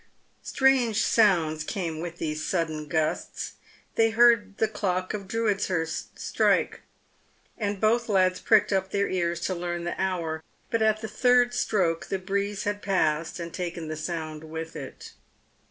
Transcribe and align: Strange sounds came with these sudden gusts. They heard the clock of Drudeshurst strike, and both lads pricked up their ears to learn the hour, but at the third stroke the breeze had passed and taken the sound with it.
Strange 0.41 1.03
sounds 1.03 1.63
came 1.63 1.99
with 1.99 2.17
these 2.17 2.43
sudden 2.43 2.87
gusts. 2.87 3.51
They 3.93 4.09
heard 4.09 4.57
the 4.57 4.67
clock 4.67 5.13
of 5.13 5.27
Drudeshurst 5.27 6.17
strike, 6.17 6.81
and 7.55 7.79
both 7.79 8.09
lads 8.09 8.39
pricked 8.39 8.73
up 8.73 8.89
their 8.89 9.07
ears 9.07 9.39
to 9.41 9.53
learn 9.53 9.83
the 9.83 10.01
hour, 10.01 10.41
but 10.71 10.81
at 10.81 11.01
the 11.01 11.07
third 11.07 11.53
stroke 11.53 12.07
the 12.07 12.17
breeze 12.17 12.63
had 12.63 12.81
passed 12.81 13.39
and 13.39 13.53
taken 13.53 13.89
the 13.89 13.95
sound 13.95 14.43
with 14.43 14.75
it. 14.75 15.11